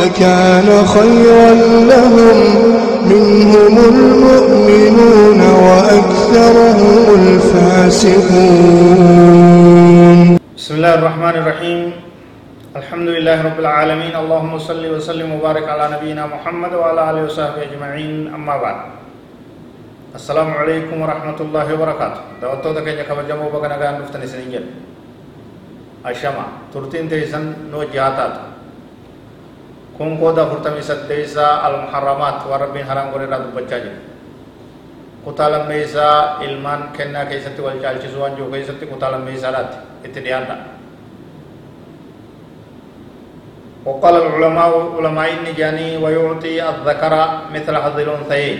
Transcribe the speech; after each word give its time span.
لكان 0.00 0.68
خيرا 0.86 1.50
لهم. 1.92 2.38
منهم 3.06 3.74
المؤمنون 3.78 5.40
وأكثرهم 5.40 7.02
الفاسقون. 7.20 8.58
بسم 10.58 10.72
الله 10.74 10.94
الرحمن 10.94 11.34
الرحيم. 11.42 11.80
الحمد 12.76 13.08
لله 13.08 13.36
رب 13.48 13.58
العالمين. 13.60 14.14
اللهم 14.16 14.58
صل 14.58 14.82
وسلم 14.94 15.28
وبارك 15.38 15.68
على 15.68 15.84
نبينا 15.94 16.26
محمد 16.26 16.72
وعلى 16.74 17.00
آله 17.10 17.22
وصحبه 17.30 17.62
أجمعين. 17.62 18.34
أما 18.34 18.56
بعد. 18.56 18.78
السلام 20.18 20.50
عليكم 20.50 20.96
ورحمة 21.02 21.38
الله 21.40 21.66
وبركاته. 21.74 22.20
دوتو 22.42 22.72
دكا 22.72 23.02
كبجمو 23.06 23.46
بغنا 23.54 23.76
غان 23.78 23.94
نفتني 24.02 24.26
سنجل 24.26 24.64
أشما 26.06 26.74
ترتين 26.74 27.06
تيسن 27.08 27.70
نو 27.70 27.86
جاتات. 27.94 28.55
Kun 29.96 30.18
qooda 30.20 30.42
afurtamii 30.44 30.82
saddeeysaa 30.84 31.64
almuharramaat 31.66 32.44
waan 32.48 32.60
rabbiin 32.60 32.86
haraam 32.86 33.10
godhe 33.12 33.24
irraa 33.26 33.42
dubbachaa 33.44 33.80
jira 33.84 33.98
kutaa 35.24 35.50
lammeeysaa 35.50 36.38
ilmaan 36.46 36.88
kennaa 36.96 37.24
keessatti 37.30 37.62
wal 37.62 37.78
caalchisuu 37.84 38.20
waan 38.22 38.36
jiru 38.36 38.50
keessatti 38.54 38.86
kutaa 38.86 39.12
lammeeysaadhaatti 39.16 39.76
itti 40.08 40.20
dhiyaadha 40.24 40.56
وقال 43.86 44.14
العلماء 44.22 44.72
علماء 44.98 45.30
النجاني 45.38 46.02
ويعطي 46.02 46.58
الذكر 46.68 47.14
مثل 47.54 47.74
حظ 47.84 47.98
الأنثيين 48.06 48.58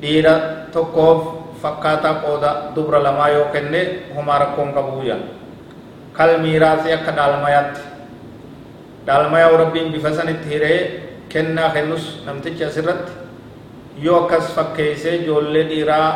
ديرا 0.00 0.34
تكوف 0.72 1.20
فكاتا 1.62 2.10
قودا 2.24 2.52
دبر 2.76 2.94
لما 3.06 3.26
يوكن 3.36 3.74
هما 4.16 4.34
ركون 4.38 4.68
كبويا 4.72 5.18
كالميراث 6.16 6.82
يكد 6.86 7.18
الميات 7.28 7.74
dhaalmayaa 9.10 9.58
rabbiin 9.66 9.90
bifa 9.90 10.14
sanitti 10.14 10.46
hiree 10.54 10.78
kennaa 11.32 11.74
kennus 11.74 12.22
namtichi 12.26 12.62
asirratti 12.64 13.10
yoo 13.98 14.18
akkas 14.30 14.54
fakkeeysee 14.54 15.14
ijoollee 15.26 15.66
dhiiraa 15.70 16.08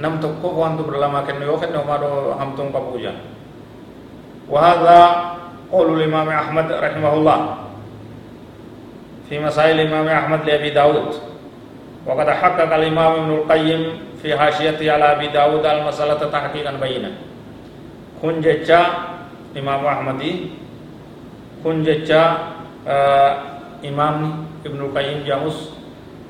nam 0.00 0.16
tokkoof 0.24 0.54
waan 0.60 0.74
dubra 0.80 0.96
lamaa 1.04 1.22
kennu 1.28 1.44
yoo 1.50 1.58
kenne 1.60 1.76
homaa 1.76 2.00
hamtuun 2.40 2.72
qabuu 2.72 2.96
jaa 3.04 3.16
وهذا 4.46 4.98
قول 5.74 5.88
الإمام 5.98 6.28
أحمد 6.42 6.68
رحمه 6.72 7.12
الله 7.18 7.38
في 9.28 9.42
مسائل 9.42 9.74
الإمام 9.80 10.06
أحمد 10.08 10.40
لأبي 10.46 10.70
داود 10.70 11.10
وقد 12.06 12.28
حقق 12.30 12.70
الإمام 12.74 13.12
ابن 13.12 13.30
القيم 13.42 13.82
في 14.22 14.38
حاشيته 14.38 14.86
على 14.92 15.04
أبي 15.18 15.26
داود 15.34 15.66
المسألة 15.66 16.30
تحقيقا 16.30 16.72
بينا 16.78 17.10
كن 18.22 18.38
ججا 18.40 18.82
إمام 19.58 19.82
أحمدي 19.86 20.32
kun 21.66 21.82
jecha 21.82 22.54
imaamni 23.82 24.46
ibnu 24.62 24.94
qayyim 24.94 25.26
jedhamus 25.26 25.74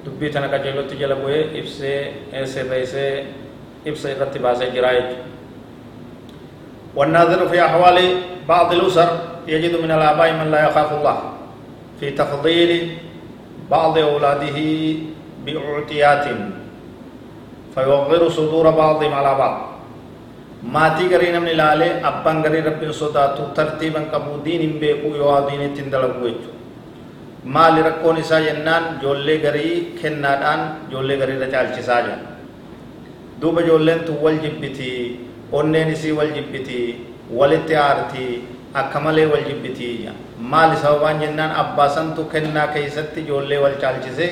dubbii 0.01 0.33
tana 0.33 0.49
qajeelotti 0.49 0.97
jala 0.97 1.21
bu'ee 1.21 1.53
ibsee 1.61 2.33
sirreessee 2.49 3.29
ibsa 3.85 4.17
irratti 4.17 4.41
baasee 4.41 4.73
jira 4.73 4.97
jechuudha. 4.97 5.25
والناظر 6.97 7.53
في 7.53 7.61
أحوال 7.61 7.99
بعض 8.49 8.73
الأسر 8.73 9.09
يجد 9.45 9.85
من 9.85 9.91
الآباء 9.93 10.33
من 10.33 10.49
لا 10.49 10.73
يخاف 10.73 10.97
الله 10.97 11.19
في 12.01 12.11
تفضيل 12.17 12.97
بعض 13.69 13.99
أولاده 13.99 14.59
بأعطيات 15.45 16.25
فيوغر 17.75 18.23
صدور 18.29 18.71
بعضهم 18.71 19.13
على 19.13 19.33
بعض 19.39 19.76
namni 20.63 21.51
ilaalee 21.53 22.03
abbaan 22.03 22.43
garii 22.43 22.61
rabbiin 22.69 22.93
sodaatu 22.93 23.43
tartiiban 23.55 24.07
qabu 24.11 24.45
diin 24.45 24.61
hin 24.61 24.79
beeku 24.81 25.15
yoo 25.17 25.49
diinitti 25.49 25.83
hin 25.83 25.91
dalagu 25.91 26.25
jechuudha 26.29 26.57
maali 27.45 27.83
rakkoon 27.83 28.19
isaa 28.19 28.41
jennaan 28.41 28.85
ijoollee 28.99 29.39
garii 29.39 29.75
kennaadhaan 30.03 30.61
ijoollee 30.89 31.17
garii 31.19 31.37
irra 31.37 31.47
caalchisaa 31.55 32.01
jira 32.07 32.17
duuba 33.41 33.61
ijoolleen 33.67 34.01
tun 34.09 34.17
wal 34.25 34.39
jibbiti 34.45 34.91
onneen 35.53 35.93
isii 35.93 36.13
wal 36.13 36.33
jibbiti 36.39 36.79
walitti 37.41 37.77
aarti 37.85 38.27
akka 38.75 39.01
malee 39.01 39.27
wal 39.27 39.45
jibbiti 39.51 40.09
maali 40.39 40.77
sababaan 40.83 41.21
jennaan 41.21 41.53
abbaa 41.63 41.89
santu 41.89 42.25
kennaa 42.35 42.67
keessatti 42.75 43.21
ijoollee 43.21 43.59
wal 43.59 43.77
caalchise 43.85 44.27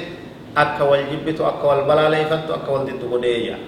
akka 0.64 0.84
wal 0.84 1.04
jibbitu 1.10 1.46
akka 1.52 1.66
wal 1.66 1.84
balaaleeffattu 1.90 2.54
akka 2.54 2.72
wal 2.72 2.84
diddu 2.88 3.08
godhee 3.12 3.38
jira 3.44 3.58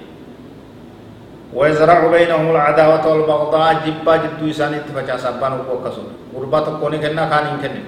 ويزرع 1.53 1.99
بينهم 2.07 2.45
العداوة 2.55 3.05
والبغضاء 3.11 3.67
جبا 3.85 4.13
جدو 4.23 4.43
إسان 4.49 4.73
اتفاجا 4.73 5.17
سبان 5.17 5.53
وقصون 5.67 6.07
غربا 6.35 6.59
تقوني 6.65 6.97
كنا 7.03 7.23
خانين 7.31 7.57
كنا 7.63 7.81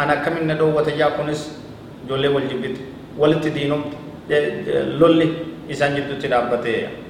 أنا 0.00 0.14
كم 0.24 0.32
من 0.40 0.48
ندو 0.48 0.72
وتجا 0.76 1.08
كونس 1.16 1.40
جولي 2.08 2.28
والجبت 2.34 2.76
ولت 3.20 3.44
دينم 3.56 3.82
لولي 5.00 5.28
إسان 5.70 5.90
جدو 5.96 6.14
تدابته 6.22 7.00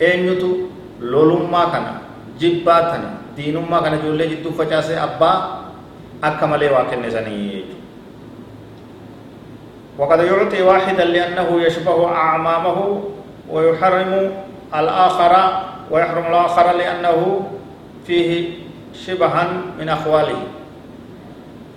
eenyutu 0.00 0.70
lolummaa 1.00 1.66
kana 1.74 1.92
jibbaa 2.38 2.82
tana 2.90 3.08
diinummaa 3.36 3.80
kana 3.82 3.96
ijoollee 3.98 4.28
jidduu 4.32 4.52
facaase 4.58 4.94
abbaa 5.06 5.36
akka 6.22 6.46
malee 6.46 6.70
waa 6.70 6.84
kenne 6.90 7.10
sanii 7.10 7.42
jechuudha 7.50 7.76
وقد 9.98 10.20
يعطي 10.30 10.62
واحدا 10.62 11.04
لأنه 11.04 11.48
يشبه 11.66 11.98
أعمامه 12.06 12.78
ويحرم 13.50 14.30
الآخر 14.73 15.33
ويحرم 15.91 16.25
الآخر 16.27 16.67
لأنه 16.71 17.19
فيه 18.07 18.29
شبها 18.93 19.43
من 19.79 19.87
أخواله. 19.89 20.41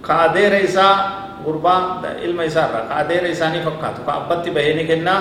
كأدير 0.07 0.65
إساء 0.65 0.97
غربا 1.47 1.77
علم 2.25 2.41
إساء 2.41 2.89
كأدير 2.89 3.23
إساني 3.31 3.61
فكاتو. 3.63 4.03
كأبت 4.09 4.49
بهني 4.49 4.85
كنا 4.89 5.15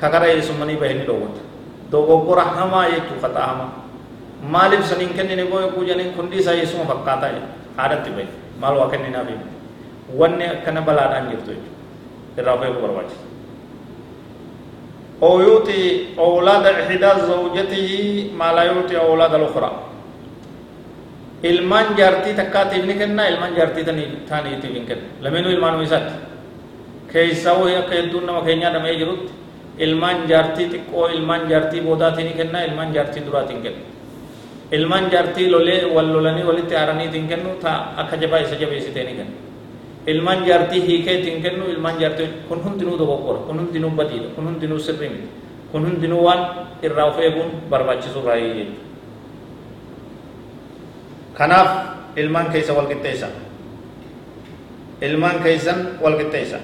كغرا 0.00 0.26
يسمني 0.36 0.74
بهني 0.76 1.04
دوت 1.08 1.36
دوغورا 1.92 2.44
هما 2.56 2.86
يكو 2.86 3.14
خطا 3.22 3.40
هما. 3.44 3.66
مالف 4.44 4.86
سنين 4.86 5.16
كني 5.16 5.34
نبو 5.36 5.58
يكو 5.58 5.80
جنين 5.84 6.12
كندي 6.16 6.42
سا 6.42 6.52
يسمو 6.52 6.84
فكاتا 6.84 7.28
يا. 7.34 7.42
عادت 7.78 8.08
بي 8.14 8.26
مال 8.60 8.74
نبي 8.92 9.36
wanni 10.08 10.44
akkana 10.48 10.80
balaadhaan 10.80 11.28
jirtu 11.28 11.52
jechuudha 11.52 12.40
irraa 12.40 12.56
beeku 12.56 12.80
barbaachisa 12.80 13.24
أو 15.22 15.40
يؤتي 15.48 15.82
أولاد 16.18 16.64
إحدى 16.66 17.10
زوجته 17.30 17.88
ما 18.38 18.48
لا 18.56 18.62
يؤتي 18.70 18.94
أولاد 18.98 19.34
الأخرى 19.34 19.70
ilmaan 21.50 21.94
jaartii 21.98 22.34
takkaatiif 22.34 22.84
ni 22.86 22.94
kenna 23.00 23.22
ilmaan 23.30 23.54
jaartii 23.58 23.84
taaniitiif 24.28 24.72
hin 24.74 24.86
kenna 24.88 25.06
lameenuu 25.22 25.50
ilmaan 25.54 25.82
isaatti 25.82 26.14
keessaa 27.12 27.54
wayii 27.60 27.76
akka 27.82 27.94
hedduun 27.98 28.24
nama 28.26 28.40
keenyaa 28.46 28.72
dhamee 28.74 28.94
jirutti 29.00 29.32
ilmaan 29.86 30.18
jaartii 30.30 30.66
xiqqoo 30.72 31.06
ilmaan 31.16 31.42
jaartii 31.50 31.80
boodaatii 31.86 32.24
ni 32.28 32.32
kenna 32.40 32.58
ilmaan 32.68 32.90
jaartii 32.96 33.22
duraatii 33.26 33.54
hin 33.56 33.62
kenna 33.66 33.82
ilmaan 34.78 35.04
jaartii 35.12 35.46
lolee 35.54 35.80
wal 35.94 36.08
lolanii 36.14 36.44
walitti 36.50 36.74
aaraniitiin 36.80 37.28
kennu 37.30 37.50
ta 37.62 37.72
akka 38.02 38.16
jabaa 38.22 38.40
isa 38.46 38.56
jabeessitee 38.62 39.04
ni 39.08 39.14
kenna 39.18 39.34
ilmaan 40.12 40.40
jaartii 40.48 40.82
hiikeetiin 40.88 41.42
kennu 41.44 41.64
ilmaan 41.74 41.96
jaartii 42.02 42.28
kun 42.48 42.60
hundinuu 42.64 42.96
dogoggora 43.00 43.38
kun 43.46 43.56
hundinuu 43.60 43.90
badiidha 43.98 44.28
kun 44.36 44.44
hundinuu 44.48 44.78
sirrii 44.86 45.08
miti 45.14 45.28
kun 45.72 45.82
hundinuu 45.86 46.22
waan 46.26 46.40
irraa 46.86 47.06
of 47.10 47.18
eeguun 47.24 47.50
barbaachisu 47.70 48.22
raayii 48.26 48.52
jechuudha. 48.54 48.86
Kanaaf 51.38 51.70
ilmaan 52.16 52.48
keessa 52.52 52.72
wal 52.78 52.86
qixxeessa. 52.92 53.28
Ilmaan 55.08 55.38
keessan 55.44 55.78
wal 56.02 56.16
qixxeessa. 56.20 56.58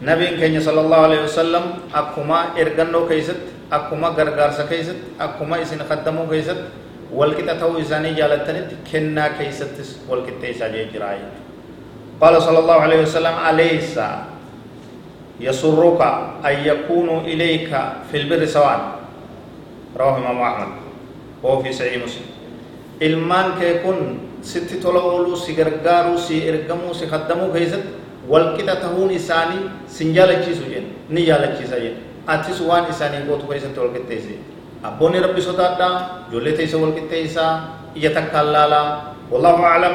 Nabiin 0.00 0.36
keenya 0.40 0.60
sallallahu 0.60 1.04
alaihi 1.08 1.22
wasallam 1.28 1.64
akkuma 1.92 2.38
ergannoo 2.56 3.04
keessatti 3.10 3.52
akkuma 3.70 4.10
gargaarsa 4.18 4.64
keessatti 4.70 5.06
akkuma 5.18 5.56
isin 5.64 5.80
kaddamuu 5.88 6.26
keessatti 6.32 6.66
wal 7.18 7.32
qixa 7.38 7.54
ta'uu 7.60 7.78
isaanii 7.84 8.14
jaalattanitti 8.20 8.74
kennaa 8.90 9.28
keessattis 9.38 9.88
wal 10.08 10.22
qixxeessaa 10.26 10.68
jee 10.74 10.84
jechuudha. 10.84 11.48
قال 12.20 12.42
صلى 12.42 12.58
الله 12.58 12.74
عليه 12.80 13.00
وسلم 13.02 13.34
أليس 13.50 13.96
يسرك 15.40 16.00
أن 16.44 16.54
يكونوا 16.64 17.20
إليك 17.20 17.70
في 18.12 18.16
البر 18.20 18.44
سواء 18.44 18.80
رواه 19.96 20.16
إمام 20.18 20.38
أحمد 20.40 20.68
وهو 21.42 21.62
في 21.62 21.72
صحيح 21.72 22.04
مسلم 22.04 22.28
ilmaan 23.00 23.56
kee 23.56 23.80
kun 23.80 24.28
sitti 24.44 24.76
tola 24.76 25.00
ooluu 25.00 25.32
si 25.32 25.56
gargaaruu 25.56 26.20
si 26.20 26.44
ergamuu 26.44 26.92
si 26.92 27.08
kaddamuu 27.08 27.48
keessatti 27.48 27.88
walqixa 28.28 28.76
tahuun 28.76 29.08
isaanii 29.16 29.88
sin 29.88 30.12
jaalachiisu 30.12 30.68
jedhe 30.68 30.92
ni 31.08 31.24
jaalachiisa 31.24 31.80
jedhe 31.80 31.96
atis 32.28 32.60
waan 32.60 32.84
isaanii 32.92 33.24
gootu 33.24 33.48
keessatti 33.48 33.80
walqixxeesse 33.80 34.36
abboonni 34.84 35.16
rabbi 35.24 35.40
sodaadhaa 35.48 36.28
ijoollee 36.28 36.52
teessa 36.60 36.76
walqixxeessaa 36.84 37.52
ija 37.96 38.10
takkaan 38.12 38.52
laalaa 38.52 39.16
wallahu 39.32 39.64
aclam 39.72 39.94